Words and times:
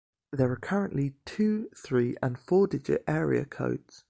There 0.33 0.51
are 0.51 0.55
currently 0.55 1.13
two-, 1.25 1.69
three-, 1.77 2.17
and 2.23 2.35
four-digit 2.39 3.03
area 3.05 3.45
codes. 3.45 3.99